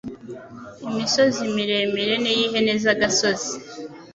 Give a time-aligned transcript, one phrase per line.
[0.89, 3.51] Imisozi miremire ni iy’ihene z’agasozi